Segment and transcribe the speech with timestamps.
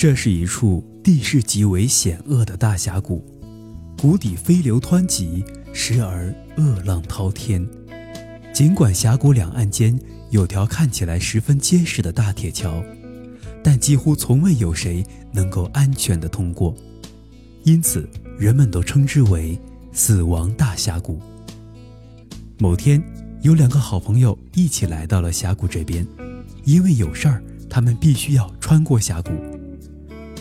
[0.00, 3.22] 这是一处地势极为险恶的大峡谷，
[4.00, 7.68] 谷底飞流湍急，时而恶浪滔天。
[8.50, 9.94] 尽管峡谷两岸间
[10.30, 12.82] 有条看起来十分结实的大铁桥，
[13.62, 16.74] 但几乎从未有谁能够安全地通过，
[17.64, 18.08] 因此
[18.38, 19.60] 人们都称之为
[19.92, 21.20] “死亡大峡谷”。
[22.56, 23.02] 某天，
[23.42, 26.06] 有两个好朋友一起来到了峡谷这边，
[26.64, 29.32] 因为有事儿，他们必须要穿过峡谷。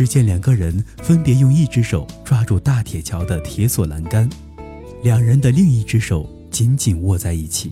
[0.00, 4.26] 只见两个人分别用一只手抓住大铁桥的铁索栏杆，
[5.02, 7.70] 两人的另一只手紧紧握在一起。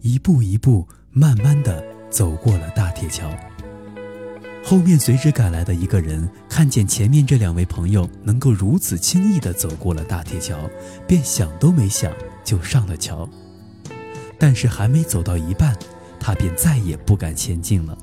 [0.00, 3.28] 一步一步，慢慢的走过了大铁桥。
[4.62, 10.56] 后面随之赶来的一个人看见前面这两位朋友能够如此轻易的走过了大铁桥，
[11.04, 12.12] 便想都没想
[12.44, 13.28] 就上了桥。
[14.38, 15.76] 但是还没走到一半，
[16.20, 17.98] 他便再也不敢前进了。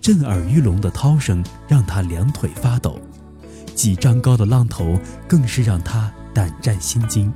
[0.00, 2.98] 震耳欲聋的涛声让他两腿发抖，
[3.74, 4.98] 几丈高的浪头
[5.28, 7.32] 更是让他胆战心惊。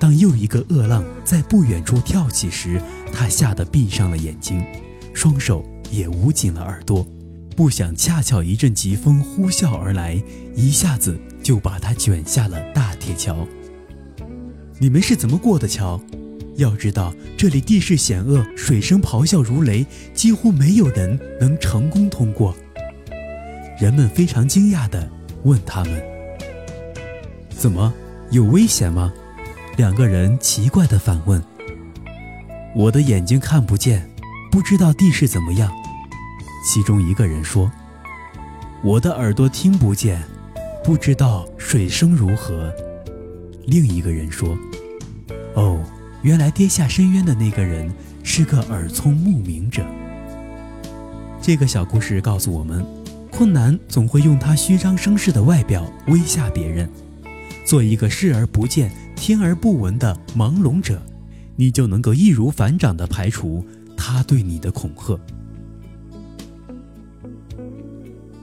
[0.00, 4.64] 当又一个恶浪在不远处跳起时，他吓得闭上了眼睛，
[5.14, 7.06] 双手也捂紧了耳朵，
[7.56, 10.20] 不想恰巧一阵疾风呼啸而来，
[10.56, 13.46] 一下子就把他卷下了大铁桥。
[14.80, 16.00] 你们是怎么过的桥？
[16.56, 22.54] 要知道这里地势险恶，水声咆哮如雷，几乎没有人能成功通过。
[23.80, 25.10] 人们非常惊讶地
[25.44, 26.02] 问他们
[27.50, 27.92] ：“怎么
[28.30, 29.12] 有危险吗？”
[29.76, 31.42] 两个人奇怪地反问
[32.76, 34.08] ：“我的眼睛看不见，
[34.50, 35.72] 不知道地势怎么样。”
[36.64, 37.72] 其中一个人说
[38.84, 40.22] ：“我的耳朵听不见，
[40.84, 42.72] 不知道水声如何。”
[43.66, 44.56] 另一个人说
[45.54, 45.82] ：“哦，
[46.22, 47.92] 原来跌下深渊的那个人
[48.22, 49.84] 是个耳聪目明者。”
[51.42, 52.86] 这个小故事告诉我们，
[53.30, 56.88] 困难总会用他虚张声势的外表威吓别人，
[57.66, 58.90] 做一个视而不见。
[59.14, 61.00] 听而不闻的盲聋者，
[61.54, 63.64] 你就能够易如反掌地排除
[63.96, 65.16] 他对你的恐吓。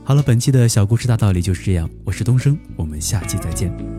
[0.06, 1.89] 好了，本期的小故事大道理就是这样。
[2.06, 3.99] 我是东升，我们下期再见。